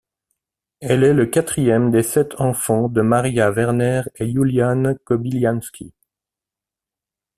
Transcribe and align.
Elle 0.79 1.03
est 1.03 1.13
le 1.13 1.27
quatrième 1.27 1.91
des 1.91 2.01
sept 2.01 2.41
enfants 2.41 2.89
de 2.89 3.01
Maria 3.03 3.51
Werner 3.51 4.01
et 4.15 4.25
Yulian 4.25 4.95
Kobyliansky. 5.05 5.93